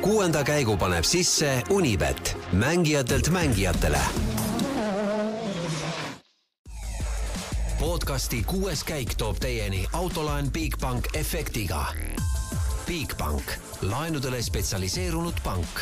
[0.00, 3.98] kuuenda käigu paneb sisse Unibet, mängijatelt mängijatele.
[7.80, 11.86] podcasti kuues käik toob teieni autolaen Bigbank efektiga.
[12.86, 13.42] Bigbank,
[13.82, 15.80] laenudele spetsialiseerunud pank.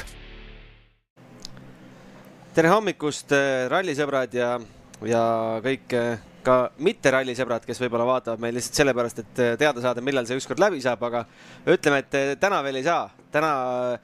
[2.54, 3.30] tere hommikust,
[3.68, 4.60] rallisõbrad ja,
[5.06, 5.22] ja
[5.62, 5.94] kõik
[6.42, 10.58] ka mitte rallisõbrad, kes võib-olla vaatavad meid lihtsalt sellepärast, et teada saada, millal see ükskord
[10.58, 11.24] läbi saab, aga
[11.66, 13.17] ütleme, et täna veel ei saa.
[13.32, 13.98] Täna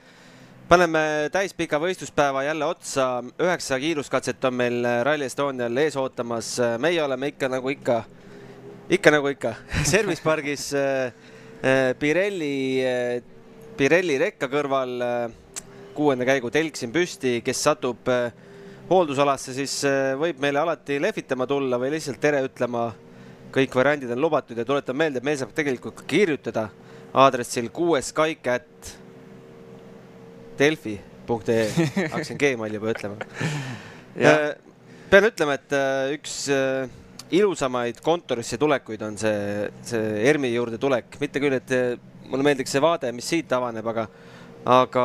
[0.68, 7.32] paneme täispika võistluspäeva jälle otsa, üheksa kiiruskatset on meil Rally Estonial ees ootamas, meie oleme
[7.32, 8.02] ikka nagu ikka,
[8.92, 9.54] ikka nagu ikka
[9.92, 10.70] Service pargis
[11.98, 12.56] Pirelli,
[13.76, 14.98] Pirelli rekka kõrval
[15.94, 18.10] kuuenda käigu telk siin püsti, kes satub
[18.90, 19.78] hooldusalasse, siis
[20.20, 22.92] võib meile alati lehvitama tulla või lihtsalt tere ütlema.
[23.54, 26.68] kõik variandid on lubatud ja tuletan meelde, et meil saab tegelikult ka kirjutada
[27.14, 29.03] aadressil kuueskaik.at
[30.58, 31.64] delfi.ee,
[32.12, 33.30] hakkasin Gmaili juba ütlema.
[35.10, 35.74] Pean ütlema, et
[36.16, 36.36] üks
[37.34, 41.72] ilusamaid kontorisse tulekuid on see, see ERMi juurde tulek, mitte küll, et
[42.28, 44.06] mulle meeldiks see vaade, mis siit avaneb, aga,
[44.74, 45.04] aga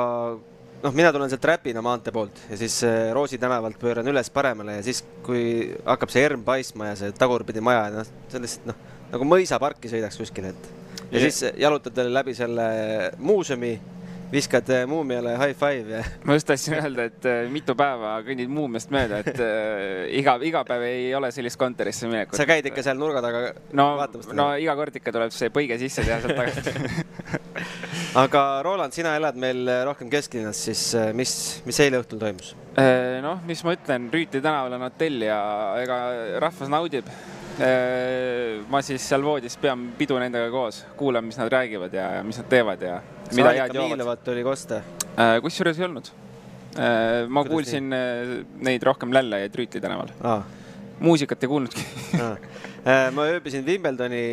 [0.83, 2.79] noh, mina tulen sealt Räpina maantee poolt ja siis
[3.15, 5.43] Roosi tänavalt pööran üles paremale ja siis, kui
[5.85, 9.91] hakkab see ERM paistma ja see tagurpidi maja, noh, see on lihtsalt noh, nagu mõisaparki
[9.91, 10.69] sõidaks kuskile, et
[11.09, 12.67] ja, ja siis jalutad läbi selle
[13.17, 13.73] muuseumi
[14.31, 16.03] viskad muumiale high five ja.
[16.23, 20.86] ma just tahtsin öelda, et mitu päeva kõnnid muumiast mööda, et äh, iga, iga päev
[20.86, 22.38] ei ole sellist kontorisse minekut.
[22.38, 23.41] sa käid ikka seal nurga taga
[23.73, 24.30] no, vaatamas?
[24.38, 27.39] no iga kord ikka tuleb see põige sisse teha sealt tagant
[28.23, 30.86] aga Roland, sina elad meil rohkem kesklinnas, siis
[31.17, 31.33] mis,
[31.66, 32.53] mis eile õhtul toimus?
[33.25, 35.39] noh, mis ma ütlen, Rüütli tänaval on hotell ja
[35.81, 35.99] ega
[36.45, 37.09] rahvas naudib
[38.69, 42.39] ma siis seal voodis pean pidu nendega koos, kuulan, mis nad räägivad ja, ja mis
[42.39, 42.99] nad teevad ja
[43.35, 44.27] mida head joovad.
[44.33, 44.81] oli kosta?
[45.44, 46.11] kusjuures ei olnud.
[46.75, 48.45] ma Kuidas kuulsin nii?
[48.69, 50.44] neid rohkem lällejaid Rüütli tänaval ah..
[50.99, 51.86] muusikat ei kuulnudki
[53.15, 54.23] ma ööbisin Wimbledoni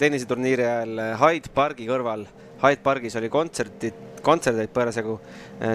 [0.00, 2.26] tenniseturniiri ajal Hyde Pargi kõrval.
[2.58, 3.96] Hyde Pargis oli kontsertid,
[4.26, 5.14] kontserdeid parasjagu,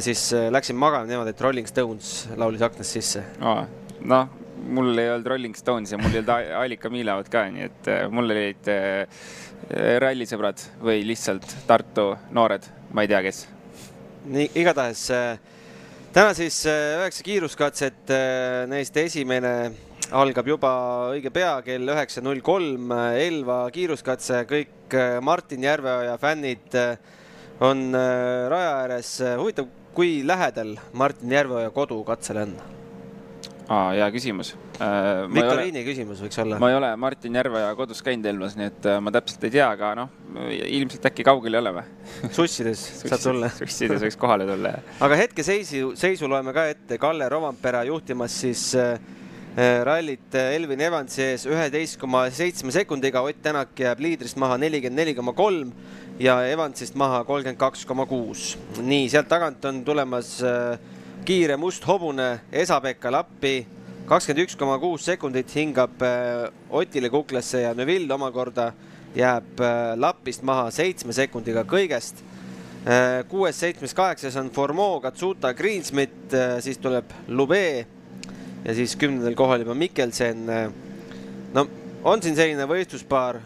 [0.04, 3.64] siis läksin magama niimoodi, et Rolling Stones laulis aknast sisse ah..
[4.04, 7.90] noh, mul ei olnud Rolling Stones ja mul ei olnud Allika Miilavat ka, nii et
[8.14, 8.70] mul olid
[10.04, 13.46] rallisõbrad või lihtsalt Tartu noored, ma ei tea, kes.
[14.26, 15.08] nii, igatahes
[16.14, 18.14] täna siis üheksa kiiruskatset,
[18.72, 19.54] neist esimene
[20.14, 20.74] algab juba
[21.14, 26.78] õige pea kell üheksa null kolm, Elva kiiruskatse, kõik Martin Järveoja fännid
[27.64, 29.16] on raja ääres.
[29.40, 32.83] huvitav, kui lähedal Martin Järveoja kodu katsele on?
[33.72, 35.24] Aa, hea küsimus äh,.
[35.32, 36.60] viktoriini küsimus võiks olla.
[36.62, 39.70] ma ei ole Martin Järveoja kodus käinud Elvas, nii et äh, ma täpselt ei tea,
[39.72, 40.14] aga noh,
[40.68, 41.86] ilmselt äkki kaugel ei ole või?
[42.36, 44.94] sussides saad tulla sussides võiks kohale tulla, jah.
[45.08, 48.98] aga hetkeseisu, seisu loeme ka ette, Kalle Rovampere juhtimas siis äh,
[49.86, 55.14] rallit Elvin Evansi ees üheteist koma seitsme sekundiga, Ott Tänak jääb liidrist maha nelikümmend neli
[55.16, 55.70] koma kolm
[56.20, 58.58] ja Evansist maha kolmkümmend kaks koma kuus.
[58.82, 60.76] nii, sealt tagant on tulemas äh,
[61.24, 63.62] kiire must hobune Esa-Pekka lappi,
[64.10, 66.02] kakskümmend üks koma kuus sekundit hingab
[66.74, 68.72] Otile kuklasse ja Neville omakorda
[69.16, 69.62] jääb
[70.00, 72.20] lapist maha seitsme sekundiga kõigest.
[73.30, 77.86] kuues, seitsmes, kaheksas on Formeau, Katsuta, Greensmit, siis tuleb Lube
[78.66, 80.46] ja siis kümnendal kohal juba Mikkelsen.
[81.54, 81.68] no
[82.04, 83.40] on siin selline võistluspaar,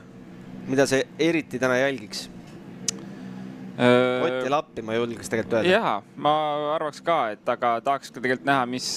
[0.68, 2.30] mida sa eriti täna jälgiks
[3.78, 5.70] Ott ja Lappi ma julgeks tegelikult öelda.
[5.70, 6.34] jaa, ma
[6.74, 8.88] arvaks ka, et aga tahaks ka tegelikult näha, mis,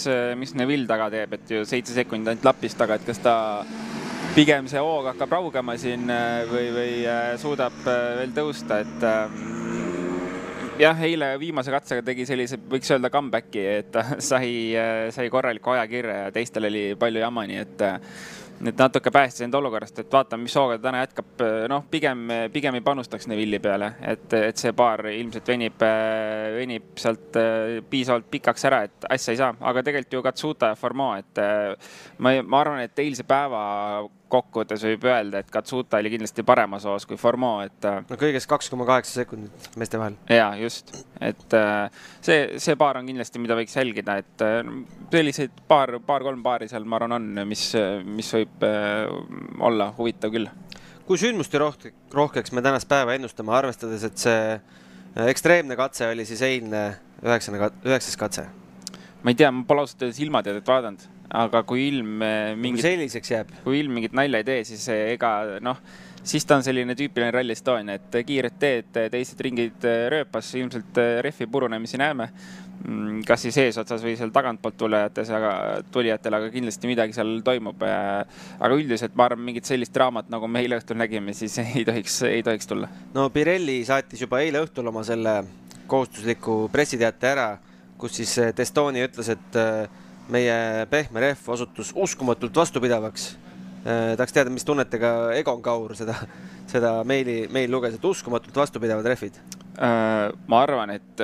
[0.41, 3.35] mis Neville taga teeb, et ju seitse sekundit ainult Lapist taga, et kas ta
[4.35, 6.09] pigem see hoog hakkab raugema siin
[6.49, 6.93] või, või
[7.43, 9.07] suudab veel tõusta, et
[10.81, 14.53] jah, eile viimase katsega tegi sellise, võiks öelda comeback'i, et sai,
[15.13, 17.85] sai korraliku ajakirja ja teistel oli palju jama, nii et
[18.67, 21.45] et natuke päästis end olukorrast, et vaatame, mis hooga ta täna jätkab.
[21.73, 25.81] noh, pigem, pigem ei panustaks Neville'i peale, et, et see paar ilmselt venib,
[26.57, 27.39] venib sealt
[27.91, 31.43] piisavalt pikaks ära, et asja ei saa, aga tegelikult ju Katsuta ja Formeau, et
[32.19, 33.63] ma, ma arvan, et eilse päeva
[34.31, 37.89] kokkuvõttes võib öelda, et Katsuta oli kindlasti paremas hoos kui Formeau, et.
[38.11, 40.19] no kõigest kaks koma kaheksa sekundit meeste vahel.
[40.31, 41.57] ja just, et
[42.25, 44.47] see, see paar on kindlasti, mida võiks jälgida, et
[45.13, 47.67] selliseid paar, paar-kolm paari seal, ma arvan, on, mis,
[48.07, 48.67] mis võib
[49.71, 50.51] olla huvitav küll.
[51.09, 56.43] kui sündmuste rohke, rohkeks me tänast päeva ennustame, arvestades, et see ekstreemne katse oli siis
[56.47, 56.85] eilne
[57.27, 58.47] üheksane, üheksas katse?
[59.23, 62.23] Ma ei tea, ma pole ausalt öeldes ilmateadet vaadanud aga kui ilm
[62.59, 65.79] mingit, selliseks jääb, kui ilm mingit nalja ei tee, siis ega noh,
[66.27, 71.47] siis ta on selline tüüpiline Rally Estonia, et kiired teed, teised ringid rööpas, ilmselt rehvi
[71.51, 72.31] purunemisi näeme.
[72.81, 75.51] Mm, kas siis eesotsas või seal tagantpoolt tulejates, aga
[75.93, 77.83] tulijatel, aga kindlasti midagi seal toimub.
[77.85, 82.23] aga üldiselt ma arvan, mingit sellist draamat, nagu me eile õhtul nägime, siis ei tohiks,
[82.25, 82.89] ei tohiks tulla.
[83.15, 85.43] no Pirelli saatis juba eile õhtul oma selle
[85.91, 87.51] kohustusliku pressiteate ära,
[88.01, 89.61] kus siis Testoni ütles, et
[90.31, 93.31] meie pehme rehv osutus uskumatult vastupidavaks
[93.81, 96.13] Äh, tahaks teada, mis tunnetega Egon Kaur seda,
[96.69, 99.39] seda meili, meil luges, et uskumatult vastupidavad rehvid.
[99.81, 101.23] Ma arvan, et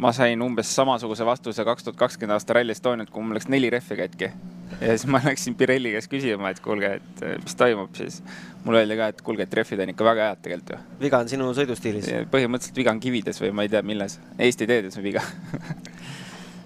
[0.00, 3.68] ma sain umbes samasuguse vastuse kaks tuhat kakskümmend aasta Rally Estoniat, kui mul läks neli
[3.74, 4.30] rehvi katki.
[4.80, 8.20] ja siis ma läksin Pirelli käest küsima, et kuulge, et mis toimub, siis
[8.64, 10.80] mulle öeldi ka, et kuulge, et rehvid on ikka väga head tegelikult ju.
[11.04, 12.10] viga on sinu sõidustiilis?
[12.32, 14.18] põhimõtteliselt viga on kivides või ma ei tea, milles.
[14.38, 15.24] Eesti teedes on viga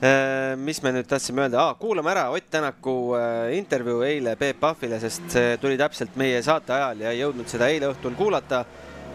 [0.05, 4.59] Äh, mis me nüüd tahtsime öelda ah,, kuulame ära Ott Tänaku äh, intervjuu eile Peep
[4.61, 8.65] Pahvile, sest see tuli täpselt meie saate ajal ja ei jõudnud seda eile õhtul kuulata.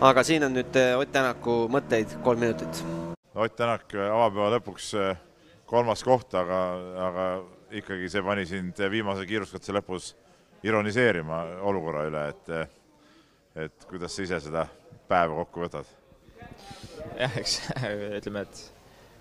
[0.01, 2.81] aga siin on nüüd äh, Ott Tänaku mõtteid, kolm minutit.
[3.35, 4.93] Ott Tänak avapäeva lõpuks
[5.69, 6.61] kolmas koht, aga,
[7.09, 7.27] aga
[7.71, 10.13] ikkagi see pani sind viimase kiiruskatse lõpus
[10.65, 12.51] ironiseerima olukorra üle, et
[13.65, 14.65] et kuidas sa ise seda
[15.09, 15.87] päeva kokku võtad?
[17.19, 17.59] jah, eks
[18.19, 18.61] ütleme, et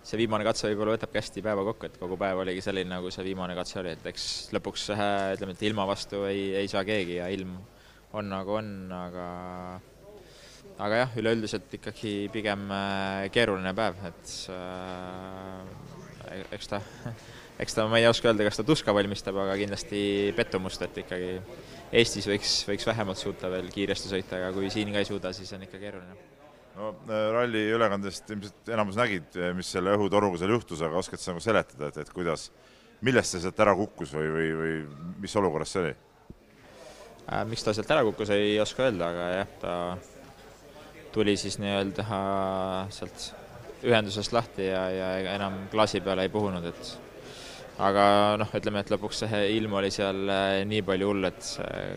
[0.08, 3.26] see viimane katse võib-olla võtabki hästi päeva kokku, et kogu päev oligi selline, nagu see
[3.26, 7.28] viimane katse oli, et eks lõpuks ütleme, et ilma vastu ei, ei saa keegi ja
[7.32, 7.56] ilm
[8.16, 9.26] on nagu on, aga
[10.78, 16.80] aga jah, üleüldiselt ikkagi pigem äh, keeruline päev, et äh, eks ta,
[17.58, 20.00] eks ta, ma ei oska öelda, kas ta tuska valmistab, aga kindlasti
[20.36, 21.36] pettumust, et ikkagi
[21.98, 25.52] Eestis võiks, võiks vähemalt suuta veel kiiresti sõita, aga kui siin ka ei suuda, siis
[25.56, 26.18] on ikka keeruline
[26.78, 31.22] no äh, ralli ülekandest ilmselt enamus nägid, äh, mis selle õhutoruga seal juhtus, aga oskad
[31.22, 32.48] sa nagu seletada, et, et kuidas,
[33.06, 34.76] millest see sealt ära kukkus või, või, või
[35.24, 37.42] mis olukorras see oli äh,?
[37.50, 39.74] miks ta sealt ära kukkus, ei oska öelda, aga jah, ta
[41.14, 42.06] tuli siis nii-öelda
[42.94, 43.30] sealt
[43.82, 47.07] ühendusest lahti ja, ja enam klaasi peale ei puhunud, et
[47.78, 48.04] aga
[48.40, 51.50] noh, ütleme, et lõpuks see ilm oli seal äh, nii palju hull, et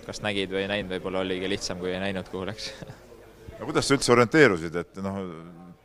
[0.05, 2.71] kas nägid või ei näinud, võib-olla oligi lihtsam, kui ei näinud, kuhu läks
[3.57, 5.21] no kuidas sa üldse orienteerusid, et noh,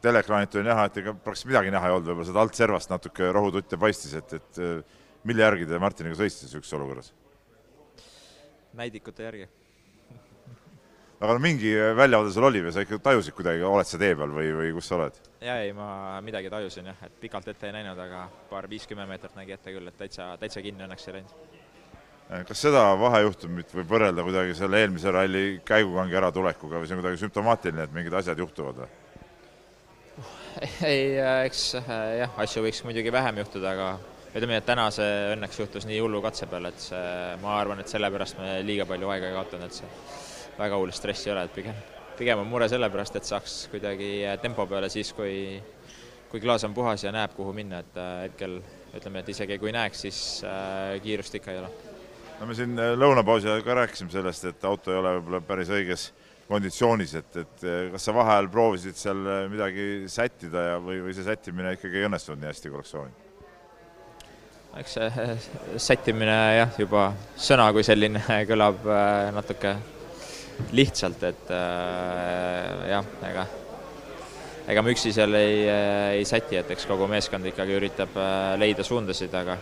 [0.04, 3.31] teleekraanilt oli näha, et ega praktiliselt midagi näha ei olnud, võib-olla sealt alt servast natuke
[3.34, 4.64] rohututte paistis, et, et
[5.26, 7.14] mille järgi te Martiniga sõitsite niisuguses olukorras?
[8.76, 9.46] näidikute järgi
[11.20, 14.32] aga no mingi väljavaade sul oli või sa ikka tajusid kuidagi, oled sa tee peal
[14.36, 15.20] või, või kus sa oled?
[15.40, 19.36] jaa, ei, ma midagi tajusin jah, et pikalt ette ei näinud, aga paar viiskümmend meetrit
[19.38, 21.56] nägi ette küll, et täitsa, täitsa kinni õnneks ei läinud
[22.26, 26.98] Eh, kas seda vahejuhtumit võib võrrelda kuidagi selle eelmise ralli käigukangi äratulekuga või see on
[26.98, 28.88] kuidagi sümptomaatiline, et mingid asjad juhtuvad või?
[30.90, 31.92] ei, äh, eks äh,
[32.24, 33.92] jah, asju võiks muidugi vähem juhtuda, aga
[34.32, 37.04] ütleme nii, et täna see õnneks juhtus nii hullu katse peal, et see,
[37.44, 40.25] ma arvan, et sellepärast me liiga palju aega ei kaotanud, et see
[40.58, 41.82] väga hull stress ei ole, et pigem,
[42.19, 44.12] pigem on mure sellepärast, et saaks kuidagi
[44.43, 45.61] tempo peale siis, kui
[46.26, 48.58] kui klaas on puhas ja näeb, kuhu minna, et äh, hetkel
[48.97, 50.23] ütleme, et isegi kui näeks, siis
[51.05, 51.70] kiirust ikka ei ole
[52.41, 55.70] no me siin äh, lõunapausi ajal ka rääkisime sellest, et auto ei ole võib-olla päris
[55.73, 56.08] õiges
[56.47, 61.17] konditsioonis, et, et äh, kas sa vaheajal proovisid seal äh, midagi sättida ja, või, või
[61.17, 63.23] see sättimine ikkagi ei õnnestunud nii hästi, kui oleks soovinud?
[64.76, 67.08] eks see sättimine jah, juba
[67.41, 68.20] sõna kui selline
[68.50, 68.82] kõlab
[69.32, 69.76] natuke
[70.73, 71.50] lihtsalt, et
[72.88, 73.47] jah, ega
[74.67, 75.61] ega me üksi seal ei,
[76.19, 78.17] ei säti, et eks kogu meeskond ikkagi üritab
[78.58, 79.58] leida suundasid, aga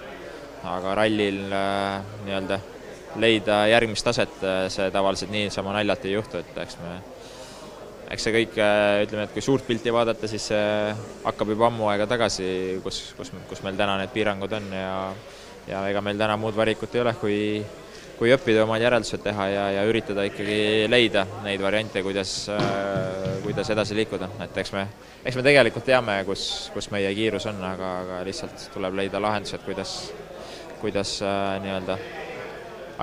[0.64, 2.58] aga rallil äh, nii-öelda
[3.20, 6.94] leida järgmist taset, äh, see tavaliselt niisama naljalt ei juhtu, et eks me,
[8.14, 10.64] eks see kõik, äh, ütleme, et kui suurt pilti vaadata, siis see
[11.26, 12.48] hakkab juba ammu aega tagasi,
[12.84, 14.90] kus, kus, kus meil täna need piirangud on ja
[15.64, 17.38] ja ega meil täna muud valikut ei ole, kui
[18.18, 22.34] kui õppida omad järeldused teha ja, ja üritada ikkagi leida neid variante, kuidas,
[23.44, 24.84] kuidas edasi liikuda, et eks me,
[25.24, 29.64] eks me tegelikult teame, kus, kus meie kiirus on, aga, aga lihtsalt tuleb leida lahendused,
[29.66, 29.96] kuidas,
[30.82, 31.98] kuidas äh, nii-öelda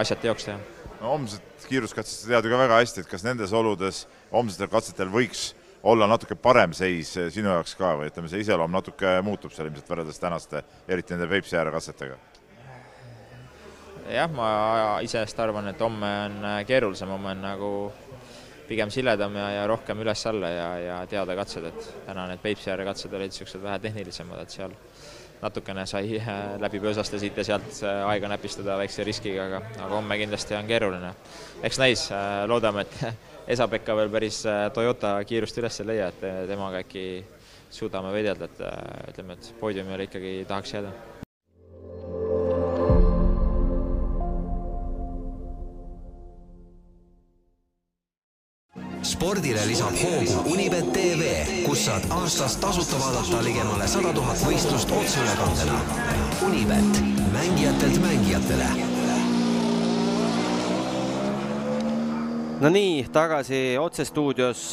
[0.01, 0.59] asjad teoks teha.
[1.01, 5.11] no homset kiiruskatset sa tead ju ka väga hästi, et kas nendes oludes homsetel katsetel
[5.11, 5.51] võiks
[5.83, 9.89] olla natuke parem seis sinu jaoks ka või ütleme, see iseloom natuke muutub seal ilmselt
[9.89, 12.19] võrreldes tänaste, eriti nende Peipsi ääre katsetega?
[14.10, 14.48] Jah, ma
[15.03, 17.72] iseenesest arvan, et homme on äh, keerulisem, homme on nagu
[18.70, 22.86] pigem siledam ja, ja rohkem üles-alla ja, ja teada katsed, et täna need Peipsi ääre
[22.88, 24.75] katsed olid niisugused vähe tehnilisemad, et seal
[25.41, 29.91] natukene sai äh, läbi põõsaste siit ja sealt äh, aega näpistada väikse riskiga, aga, aga
[29.96, 31.13] homme kindlasti on keeruline.
[31.63, 32.08] eks näis,
[32.48, 33.17] loodame, et
[33.55, 34.43] Esa-Pekka veel päris
[34.74, 37.05] Toyota kiirust üles ei leia, et temaga äkki
[37.72, 41.20] suudame võidelda, et ütleme, et poodiumile ikkagi tahaks jääda
[49.31, 51.27] spordile lisab hoogu Unibet tv,
[51.63, 55.77] kus saad aastas tasuta vaadata ligemale sada tuhat võistlust otseülekandena.
[56.50, 57.00] Unibet,
[57.31, 58.67] mängijatelt mängijatele
[62.59, 64.67] no nii, tagasi otsestuudios.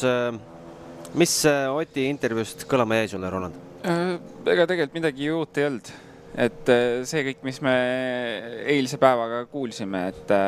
[1.15, 3.55] mis äh, Oti intervjuust kõlama jäi sulle, Roland?
[3.87, 5.93] Äh, ega tegelikult midagi uut ei olnud,
[6.35, 7.75] et äh, see kõik, mis me
[8.75, 10.39] eilse päevaga kuulsime, et,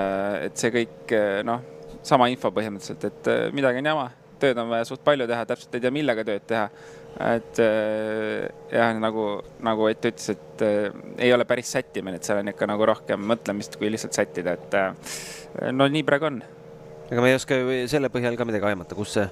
[0.49, 1.15] et see kõik
[1.47, 1.63] noh,
[2.03, 4.07] sama info põhimõtteliselt, et midagi on jama,
[4.41, 6.69] tööd on vaja suht palju teha, täpselt ei tea, millega tööd teha.
[7.27, 7.59] et
[8.71, 9.25] jah, nagu,
[9.59, 10.63] nagu Ott ütles, et
[11.19, 15.71] ei ole päris sättimine, et seal on ikka nagu rohkem mõtlemist, kui lihtsalt sättida, et
[15.75, 16.41] no nii praegu on
[17.11, 19.25] ega me ei oska ju selle põhjal ka midagi aimata, kus see,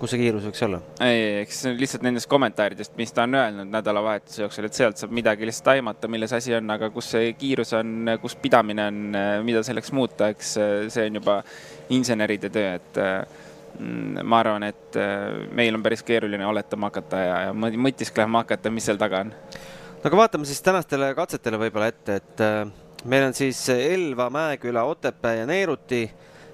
[0.00, 0.80] kus see kiirus võiks olla?
[1.04, 5.48] ei, eks lihtsalt nendest kommentaaridest, mis ta on öelnud nädalavahetuse jooksul, et sealt saab midagi
[5.48, 9.00] lihtsalt aimata, milles asi on, aga kus see kiirus on, kus pidamine on,
[9.46, 10.56] mida selleks muuta, eks
[10.94, 11.40] see on juba
[11.96, 15.00] inseneride töö, et mm, ma arvan, et
[15.56, 19.34] meil on päris keeruline oletama hakata ja, ja mõtisklema hakata, mis seal taga on.
[20.00, 22.46] no aga vaatame siis tänastele katsetele võib-olla ette, et
[23.04, 26.06] meil on siis Elva, Mäeküla, Otepää ja Neeruti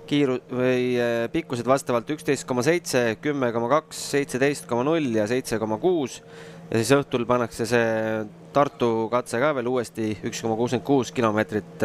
[0.07, 5.27] kiiru- või äh, pikkused vastavalt üksteist koma seitse, kümme koma kaks, seitseteist koma null ja
[5.31, 6.23] seitse koma kuus.
[6.71, 11.85] ja siis õhtul pannakse see Tartu katse ka veel uuesti üks koma kuuskümmend kuus kilomeetrit.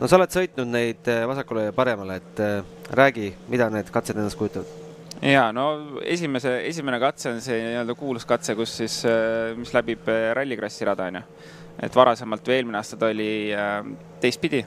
[0.00, 4.16] no sa oled sõitnud neid äh, vasakule ja paremale, et äh, räägi, mida need katsed
[4.16, 4.68] endast kujutavad?
[5.22, 9.02] ja no esimese, esimene katse on see nii-öelda kuulus katse, kus siis,
[9.56, 11.24] mis läbib rallikrossi rada onju.
[11.82, 13.32] et varasemalt või eelmine aasta ta oli
[14.20, 14.64] teistpidi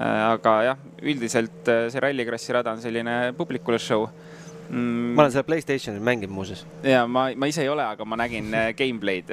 [0.00, 5.10] aga jah, üldiselt äh, see Rallycrossi rada on selline publikule show mm..
[5.16, 6.64] ma olen seda Playstationil mänginud muuseas.
[6.86, 9.32] ja ma, ma ise ei ole, aga ma nägin äh, gameplay'd.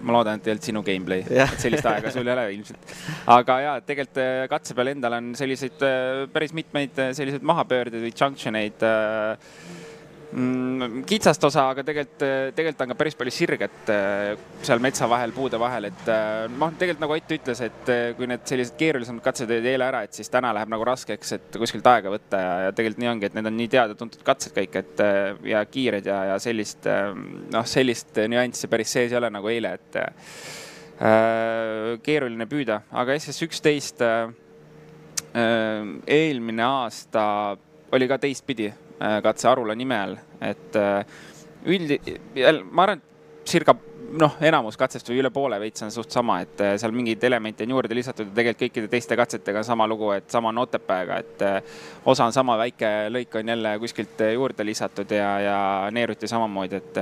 [0.00, 2.96] ma loodan, et ei olnud sinu gameplay, et sellist aega sul ei ole ilmselt.
[3.36, 5.84] aga ja, tegelikult katse peal endal on selliseid
[6.32, 9.75] päris mitmeid selliseid mahapöördeid või junction eid mm,
[11.06, 12.22] kitsast osa, aga tegelikult,
[12.56, 14.32] tegelikult on ka päris palju sirget äh,
[14.66, 18.26] seal metsa vahel, puude vahel, et äh, noh, tegelikult nagu Ott ütles, et äh, kui
[18.28, 21.86] need sellised keerulisemad katsed olid eile ära, et siis täna läheb nagu raskeks, et kuskilt
[21.88, 25.02] aega võtta ja, ja tegelikult nii ongi, et need on nii teada-tuntud katsed kõik, et
[25.46, 30.00] ja kiired ja, ja sellist noh, sellist nüanssi päris sees ei ole nagu eile, et
[30.00, 34.26] äh, keeruline püüda, aga SS üksteist äh,
[35.36, 37.22] eelmine aasta
[37.94, 41.04] oli ka teistpidi katse Arula nime all, et äh,
[42.34, 43.02] jälle ma arvan,
[43.46, 43.74] circa
[44.16, 47.66] noh, enamus katsest või üle poole veits on suht sama, et äh, seal mingeid elemente
[47.66, 51.20] on juurde lisatud ja tegelikult kõikide teiste katsetega on sama lugu, et sama on Otepääga,
[51.20, 51.46] et
[52.06, 55.60] osa on sama, väike lõik on jälle kuskilt juurde lisatud ja, ja
[55.92, 57.00] neeruti samamoodi, et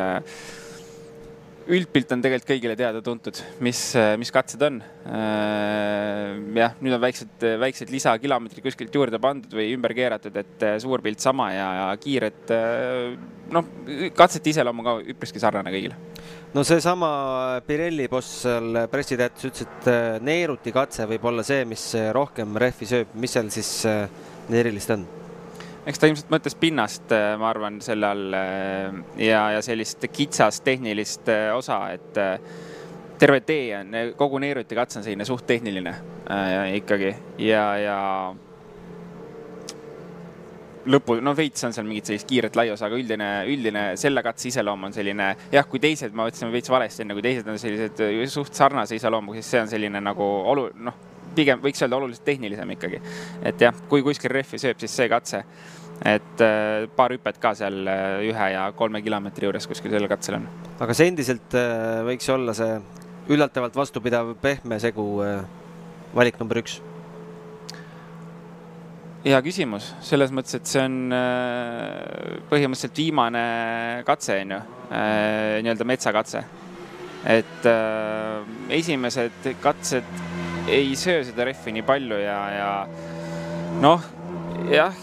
[1.70, 3.80] üldpilt on tegelikult kõigile teada-tuntud, mis,
[4.20, 4.80] mis katsed on.
[5.08, 10.76] Äh, jah, nüüd on väiksed, väiksed lisakilomeetrid kuskilt juurde pandud või ümber keeratud, et äh,
[10.82, 12.44] suur pilt sama ja, ja kiired.
[12.52, 13.16] Äh,
[13.54, 13.72] noh,
[14.16, 15.98] katsete iseloom on ka üpriski sarnane kõigile.
[16.54, 17.10] no seesama
[17.66, 23.18] Pirelli boss seal pressiteates ütles, et neeruti katse võib olla see, mis rohkem rehvi sööb,
[23.20, 23.76] mis seal siis
[24.52, 25.06] erilist on?
[25.86, 30.64] Eks ta ilmselt mõtles pinnast, äh, ma arvan, selle all äh, ja, ja sellist kitsast
[30.64, 32.22] tehnilist äh, osa, et
[33.18, 35.92] terve tee on, kogu neeruti katse on selline suht tehniline
[36.30, 37.14] äh, ikkagi.
[37.44, 37.98] Ja, ja
[40.90, 44.88] lõpu, no veits on seal mingit sellist kiiret laius, aga üldine, üldine selle katse iseloom
[44.88, 48.56] on selline, jah, kui teised, ma ütlesin veits valesti enne, kui teised on sellised suht
[48.56, 53.00] sarnase iseloomuga, siis see on selline nagu olu-, noh, pigem võiks öelda oluliselt tehnilisem ikkagi.
[53.42, 55.44] et jah, kui kuskil rehvi sööb, siis see katse.
[56.04, 60.40] et äh, paar hüpet ka seal äh, ühe ja kolme kilomeetri juures kuskil sellel katsel
[60.40, 60.48] on.
[60.80, 62.80] aga see endiselt äh, võiks olla see
[63.34, 65.06] üllatavalt vastupidav pehme segu
[66.14, 66.80] valik number üks?
[69.24, 70.98] hea küsimus, selles mõttes, et see on
[72.50, 73.44] põhimõtteliselt viimane
[74.04, 74.58] katse, on ju,
[75.64, 76.44] nii-öelda metsakatse.
[77.24, 77.68] et
[78.76, 82.68] esimesed katsed ei söö seda rehvi nii palju ja, ja
[83.82, 84.04] noh,
[84.72, 84.96] jah,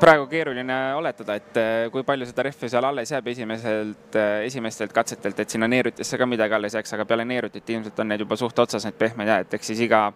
[0.00, 4.94] praegu keeruline oletada, et eh, kui palju seda rehvi seal alles jääb esimeselt, eh, esimestelt
[4.94, 8.38] katsetelt, et sinna neerutisse ka midagi alles jääks, aga peale neerutit ilmselt on need juba
[8.38, 10.06] suht otsas, need pehmed jääd, eks siis iga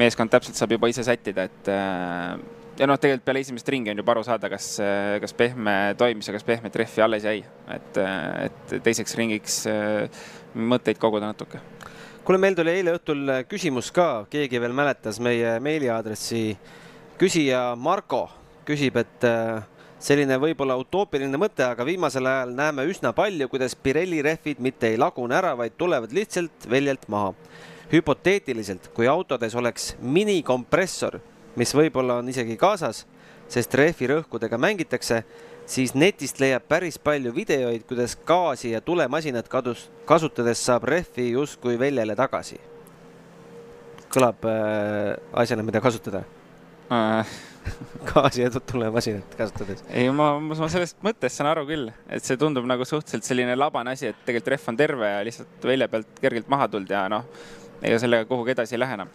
[0.00, 2.32] meeskond täpselt saab juba ise sättida, et eh,
[2.80, 4.72] ja noh, tegelikult peale esimest ringi on juba aru saada, kas,
[5.22, 7.38] kas pehme toimis ja kas pehmet rehvi alles jäi,
[7.76, 8.02] et,
[8.48, 9.62] et teiseks ringiks
[10.56, 11.62] mõtteid koguda natuke
[12.26, 16.56] kuule, meil tuli eile õhtul küsimus ka, keegi veel mäletas meie meiliaadressi.
[17.18, 18.24] küsija Marko
[18.66, 19.62] küsib, et äh,
[20.02, 24.98] selline võib-olla utoopiline mõte, aga viimasel ajal näeme üsna palju, kuidas Pirelli rehvid mitte ei
[24.98, 27.34] lagune ära, vaid tulevad lihtsalt väljalt maha.
[27.92, 31.20] hüpoteetiliselt, kui autodes oleks minikompressor,
[31.54, 33.04] mis võib-olla on isegi kaasas,
[33.48, 35.22] sest rehvi rõhkudega mängitakse,
[35.66, 41.78] siis netist leiab päris palju videoid, kuidas gaasi ja tulemasinat kadus, kasutades saab rehvi justkui
[41.78, 42.60] väljale tagasi.
[44.16, 46.22] kõlab äh, asjana, mida kasutada
[46.92, 47.34] äh,
[48.12, 49.84] gaasi ja tulemasinat kasutades.
[49.90, 53.92] ei, ma, ma sellest mõttest saan aru küll, et see tundub nagu suhteliselt selline labane
[53.92, 57.26] asi, et tegelikult rehv on terve ja lihtsalt välja pealt kergelt maha tulnud ja noh,
[57.82, 59.10] ega sellega kuhugi edasi ei lähe enam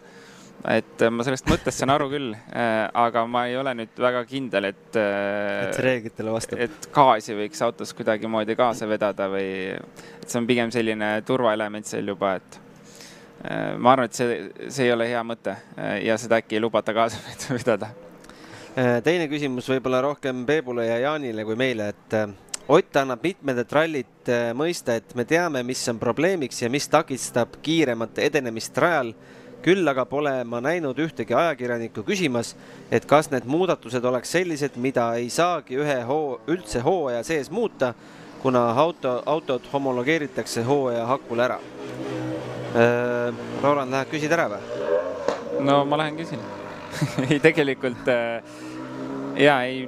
[0.70, 4.22] et äh, ma sellest mõttest saan aru küll, äh, aga ma ei ole nüüd väga
[4.28, 4.84] kindel, et.
[4.94, 6.60] Äh, et see reeglitele vastab.
[6.62, 12.14] et gaasi võiks autos kuidagimoodi kaasa vedada või, et see on pigem selline turvaelement seal
[12.14, 12.60] juba, et
[13.42, 14.38] ma arvan, et see,
[14.70, 15.56] see ei ole hea mõte
[16.04, 17.18] ja seda äkki ei lubata kaasa
[17.56, 17.88] vedada.
[19.02, 22.18] teine küsimus võib-olla rohkem Peebule ja Jaanile kui meile, et
[22.70, 28.20] Ott annab mitmendat rallit mõista, et me teame, mis on probleemiks ja mis takistab kiiremat
[28.22, 29.10] edenemist rajal
[29.62, 32.54] küll aga pole ma näinud ühtegi ajakirjanikku küsimas,
[32.90, 37.94] et kas need muudatused oleks sellised, mida ei saagi ühe hoo, üldse hooaja sees muuta,
[38.42, 41.60] kuna auto, autod homologeeritakse hooaja hakul ära.
[43.62, 44.82] Roland, lähed küsid ära või?
[45.60, 46.40] no ma lähen küsin
[47.28, 48.42] ei, tegelikult äh,
[49.40, 49.84] ja ei,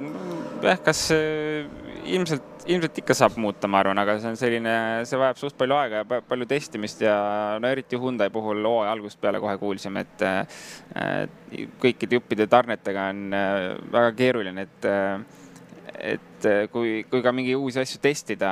[0.63, 1.65] jah, kas äh,
[2.05, 4.73] ilmselt ilmselt ikka saab muuta, ma arvan, aga see on selline,
[5.07, 7.15] see vajab suht palju aega ja palju testimist ja
[7.61, 10.25] no eriti Hyundai puhul hooaja algusest peale kohe kuulsime, et
[11.81, 14.89] kõikide juppide tarnetega on äh, väga keeruline, et
[15.95, 18.49] et kui, kui ka mingi uusi asju testida,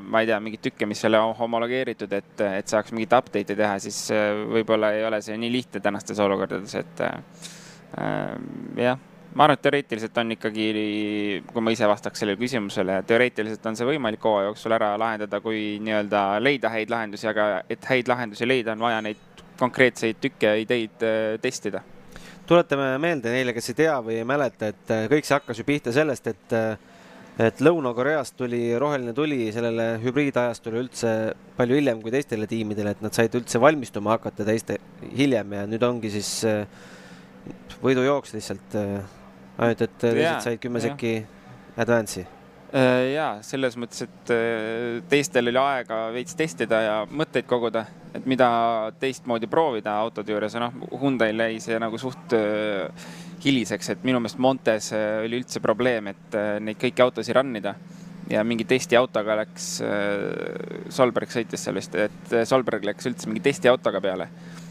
[0.00, 3.74] ma ei tea, mingeid tükke, mis ei ole homologeeritud, et, et saaks mingeid update'e teha,
[3.82, 7.20] siis äh, võib-olla ei ole see nii lihtne tänastes olukordades, et äh,
[8.80, 9.04] jah
[9.36, 10.66] ma arvan, et teoreetiliselt on ikkagi,
[11.50, 15.76] kui ma ise vastaks sellele küsimusele, teoreetiliselt on see võimalik hooaja jooksul ära lahendada, kui
[15.84, 21.04] nii-öelda leida häid lahendusi, aga et häid lahendusi leida, on vaja neid konkreetseid tükke ideid
[21.04, 21.82] äh, testida.
[22.46, 25.66] tuletame meelde neile, kes ei tea või ei mäleta, et äh, kõik see hakkas ju
[25.68, 26.76] pihta sellest, et äh,
[27.36, 31.10] et Lõuna-Koreast tuli roheline tuli sellele hübriidajastule üldse
[31.58, 34.78] palju hiljem kui teistele tiimidele, et nad said üldse valmistuma hakata teiste
[35.18, 36.30] hiljem ja nüüd ongi siis
[37.84, 38.78] võidujooks lihtsalt
[39.58, 41.18] ainult, et teised said kümme sekki
[41.76, 42.26] advance'i.
[42.74, 47.84] Äh, ja selles mõttes, et äh, teistel oli aega veits testida ja mõtteid koguda,
[48.16, 48.48] et mida
[49.00, 53.06] teistmoodi proovida autode juures ja noh, Hyundai'l jäi see nagu suht äh,
[53.44, 57.76] hiliseks, et minu meelest Montes oli üldse probleem, et neid kõiki autosid run ida
[58.32, 59.66] ja mingi testiautoga läks,
[60.90, 64.26] Solberg sõitis seal vist, et Solberg läks üldse mingi testiautoga peale.
[64.26, 64.65] Äh,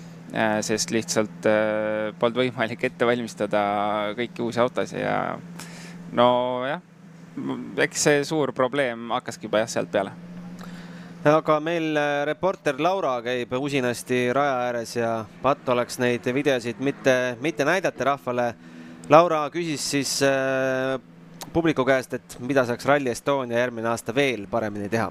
[0.65, 3.61] sest lihtsalt äh, polnud võimalik ette valmistada
[4.17, 5.17] kõiki uusi autosid ja
[6.15, 6.81] nojah,
[7.85, 10.15] eks see suur probleem hakkaski juba jah, sealt peale
[11.25, 15.11] aga meil äh, reporter Laura käib usinasti raja ääres ja
[15.41, 18.53] patt oleks neid videosid mitte, mitte näidata rahvale.
[19.09, 20.97] Laura küsis siis äh,
[21.53, 25.09] publiku käest, et mida saaks Rally Estonia järgmine aasta veel paremini teha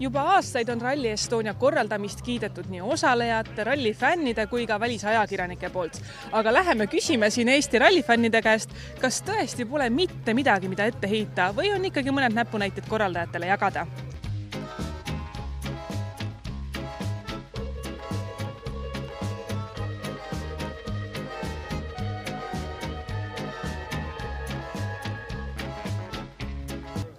[0.00, 6.00] juba aastaid on Rally Estonia korraldamist kiidetud nii osalejate, rallifännide kui ka välisajakirjanike poolt.
[6.32, 11.52] aga läheme küsime siin Eesti rallifännide käest, kas tõesti pole mitte midagi, mida ette heita
[11.56, 13.86] või on ikkagi mõned näpunäited korraldajatele jagada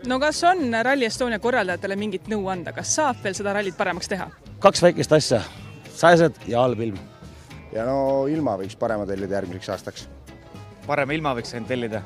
[0.10, 4.10] no kas on Rally Estonia korraldajatele mingit nõu anda, kas saab veel seda rallit paremaks
[4.10, 4.26] teha?
[4.64, 5.42] kaks väikest asja,
[5.96, 6.98] sääsed ja halb ilm.
[7.74, 10.08] ja no ilma võiks parema tellida järgmiseks aastaks.
[10.88, 12.02] parema ilma võiks ainult tellida.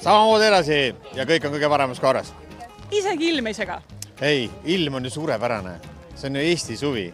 [0.00, 0.78] samamoodi edasi
[1.14, 2.32] ja kõik on kõige paremas korras.
[2.90, 3.82] isegi ilm ei sega?
[4.20, 5.76] ei, ilm on ju suurepärane,
[6.14, 7.10] see on ju Eesti suvi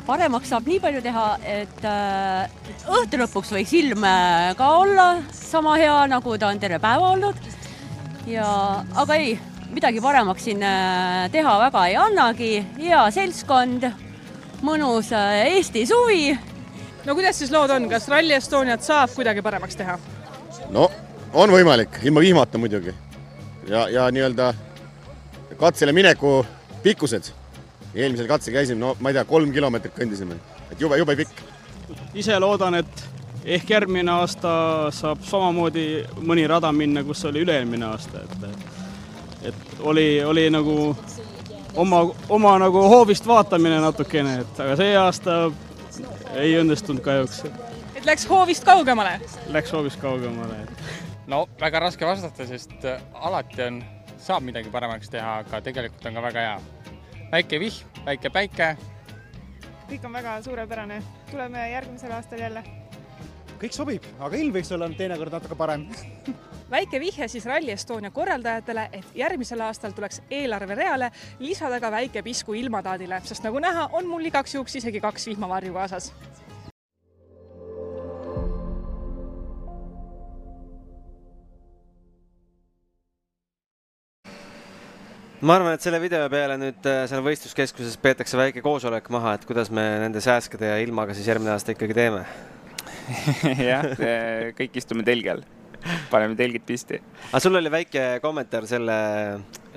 [0.00, 2.52] paremaks saab nii palju teha, et äh,
[2.88, 7.36] õhtu lõpuks võiks ilm äh, ka olla sama hea, nagu ta on terve päeva olnud.
[8.26, 8.46] ja,
[8.96, 9.36] aga ei,
[9.72, 13.90] midagi paremaks siin äh, teha väga ei annagi, hea seltskond,
[14.62, 16.32] mõnus Eesti suvi.
[17.04, 19.98] no kuidas siis lood on, kas Rally Estoniat saab kuidagi paremaks teha?
[20.70, 20.88] no
[21.32, 22.94] on võimalik, ilma vihmata muidugi.
[23.68, 24.54] ja, ja nii-öelda
[25.60, 26.40] katsele mineku
[26.82, 27.41] pikkused
[27.94, 30.38] eelmisel katsel käisime, no ma ei tea, kolm kilomeetrit kõndisime,
[30.70, 31.42] et jube, jube pikk.
[32.14, 33.04] ise loodan, et
[33.44, 34.52] ehk järgmine aasta
[34.94, 35.86] saab samamoodi
[36.22, 40.76] mõni rada minna, kus oli üle-eelmine aasta, et et oli, oli nagu
[41.74, 45.38] oma, oma nagu hoovist vaatamine natukene, et aga see aasta
[46.38, 47.44] ei õnnestunud kahjuks.
[47.96, 49.18] et läks hoovist kaugemale?
[49.50, 50.62] Läks hoovist kaugemale.
[51.26, 53.82] no väga raske vastata, sest alati on,
[54.22, 56.91] saab midagi paremaks teha, aga tegelikult on ka väga hea
[57.32, 58.76] väike vihm, väike päike,
[59.88, 61.02] kõik on väga suurepärane.
[61.30, 62.62] tuleme järgmisel aastal jälle.
[63.60, 65.86] kõik sobib, aga ilm võiks olla teinekord natuke parem
[66.74, 72.54] väike vihje siis Rally Estonia korraldajatele, et järgmisel aastal tuleks eelarvereale lisada ka väike pisku
[72.54, 76.12] ilmataadile, sest nagu näha, on mul igaks juhuks isegi kaks vihmavarju kaasas.
[85.42, 89.46] Ma arvan, et selle video peale nüüd äh, seal võistluskeskuses peetakse väike koosolek maha, et
[89.48, 92.22] kuidas me nende sääskede ja ilmaga siis järgmine aasta ikkagi teeme.
[93.70, 93.88] Jah,
[94.58, 95.42] kõik istume telgi all,
[96.12, 97.00] paneme telgid pisti.
[97.30, 98.96] aga sul oli väike kommentaar selle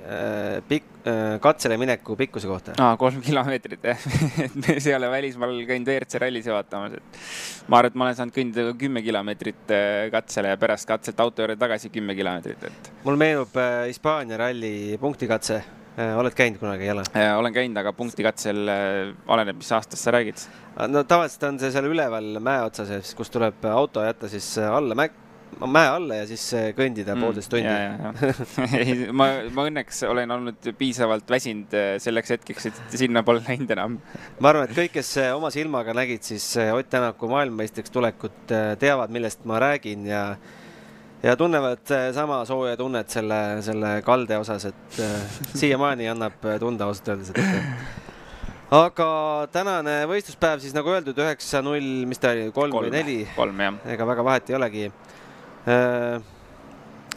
[0.06, 2.76] äh, pik- äh,, katsele mineku pikkuse kohta?
[2.82, 4.06] aa, kolm kilomeetrit jah
[4.46, 7.22] et me ei ole välismaal käinud WRC rallis vaatamas, et
[7.68, 11.44] ma arvan, et ma olen saanud kõndida kümme kilomeetrit äh, katsele ja pärast katselt auto
[11.44, 12.92] juurde tagasi kümme kilomeetrit, et.
[13.06, 16.14] mul meenub äh, Hispaania ralli punktikatse äh,.
[16.20, 17.04] oled käinud kunagi jälle?
[17.36, 18.62] olen käinud, aga punktikatsel
[19.26, 20.46] oleneb, mis aastast sa räägid.
[20.92, 25.10] no tavaliselt on see seal üleval mäe otsas, kus tuleb auto jätta siis alla mäe,
[25.66, 27.70] mäe alla ja siis äh, kõndida mm, poolteist tundi.
[28.80, 33.72] ei, ma, ma õnneks olen olnud piisavalt väsinud äh, selleks hetkeks, et sinna pole läinud
[33.76, 33.98] enam.
[34.40, 36.44] ma arvan, et kõik, kes äh, oma silmaga nägid siis
[36.76, 40.22] Ott Tänaku maailmameistriks tulekut, teavad, millest ma räägin ja
[41.24, 44.98] ja tunnevad sama sooja tunnet selle, selle kalde osas, et
[45.56, 48.04] siiamaani annab tunda ausalt öeldes, et
[48.84, 49.08] aga
[49.54, 53.18] tänane võistluspäev siis nagu öeldud, üheksa null, mis ta oli, kolm või neli?
[53.34, 53.80] kolm, jah.
[53.96, 54.86] ega väga vahet ei olegi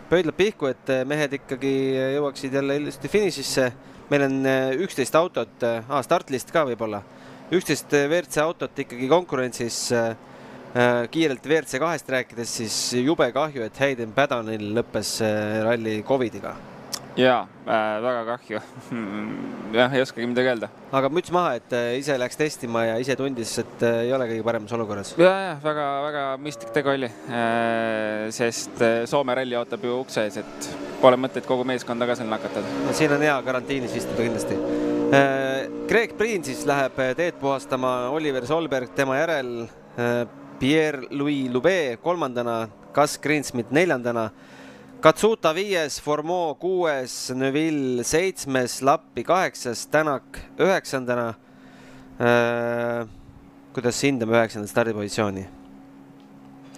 [0.09, 1.73] pöidlab pihku, et mehed ikkagi
[2.15, 3.71] jõuaksid jälle ilusti finišisse.
[4.09, 4.47] meil on
[4.85, 7.03] üksteist autot ah,, startlist ka võib-olla,
[7.51, 9.91] üksteist WRC autot ikkagi konkurentsis.
[11.11, 15.15] kiirelt WRC kahest rääkides, siis jube kahju, et Hayden Paddonil lõppes
[15.65, 16.55] ralli Covidiga
[17.17, 18.59] jaa äh,, väga kahju
[19.79, 20.69] jah, ei oskagi midagi öelda.
[20.95, 24.73] aga müts maha, et ise läks testima ja ise tundis, et ei ole kõige paremas
[24.77, 25.13] olukorras.
[25.17, 30.69] ja, ja väga-väga mõistlik tegu oli äh,, sest Soome ralli ootab ju ukse ees, et
[31.01, 32.77] pole mõtet kogu meeskonda ka seal nakatada.
[32.85, 34.59] no siin on hea karantiinis istuda kindlasti
[35.15, 35.65] äh,.
[35.89, 39.55] Greg Priin siis läheb teed puhastama, Oliver Solberg tema järel
[39.97, 40.27] äh,,
[40.59, 44.29] Pierre-Louis Lube kolmandana, Gus Greensmit neljandana
[44.99, 51.29] Katsuta viies, Formeau kuues, Neville seitsmes, Lappi kaheksas, Tänak üheksandana
[52.19, 53.05] äh,.
[53.71, 55.45] kuidas hindame üheksandat stardipositsiooni?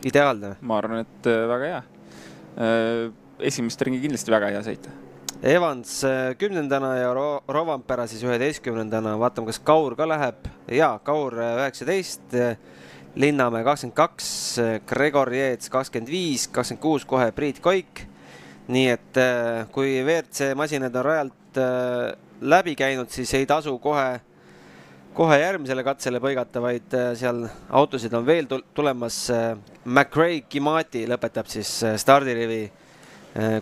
[0.05, 0.51] ideaalne?
[0.61, 3.07] ma arvan, et väga hea äh,.
[3.49, 4.93] esimest ringi kindlasti väga hea sõita.
[5.41, 5.95] Evans
[6.37, 10.45] kümnendana ja Ro Rovanpera siis üheteistkümnendana, vaatame, kas Kaur ka läheb.
[10.69, 12.37] ja Kaur üheksateist,
[13.17, 14.31] Linnamäe kakskümmend kaks,
[14.93, 18.10] Gregor Jeets kakskümmend viis, kakskümmend kuus kohe Priit Koik
[18.71, 19.19] nii et
[19.75, 21.59] kui WRC masinad on rajalt
[22.41, 24.21] läbi käinud, siis ei tasu kohe,
[25.13, 29.23] kohe järgmisele katsele põigata, vaid seal autosid on veel tulemas.
[29.85, 32.63] McRae Kimati lõpetab siis stardirivi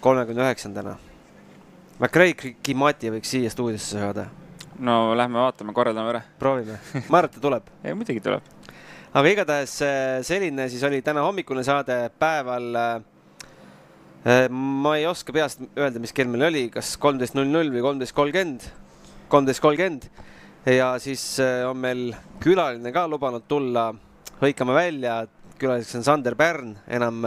[0.01, 0.95] kolmekümne üheksandana.
[1.99, 4.29] McRae Kimati võiks siia stuudiosse saada.
[4.79, 6.21] no lähme vaatame, korraldame ära.
[6.39, 6.77] proovime,
[7.09, 7.63] ma arvan, et ta tuleb.
[7.83, 8.43] ei, muidugi tuleb.
[9.13, 9.73] aga igatahes
[10.23, 13.03] selline siis oli täna hommikune saade päeval
[14.23, 18.15] ma ei oska peast öelda, mis kell meil oli, kas kolmteist null null või kolmteist
[18.17, 18.65] kolmkümmend,
[19.31, 20.09] kolmteist kolmkümmend.
[20.67, 21.23] ja siis
[21.69, 22.09] on meil
[22.43, 23.93] külaline ka lubanud tulla,
[24.41, 25.21] hõikame välja,
[25.59, 27.23] külaliseks on Sander Pärn, enam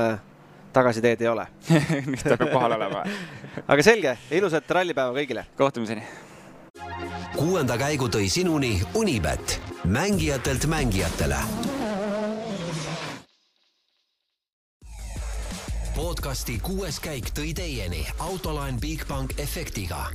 [0.72, 1.46] tagasiteed ei ole.
[2.08, 3.04] Nüüd ta peab kohal olema.
[3.72, 5.46] Aga selge, ilusat rallipäeva kõigile.
[5.56, 6.04] kohtumiseni.
[7.36, 11.71] kuuenda käigu tõi sinuni Unibet, mängijatelt mängijatele
[15.92, 20.06] podcasti kuues käik tõi teieni autolaen Bigbank efektiga.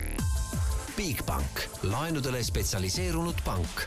[0.97, 3.85] Bigbank, laenudele spetsialiseerunud pank